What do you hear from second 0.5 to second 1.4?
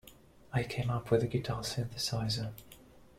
I came up with a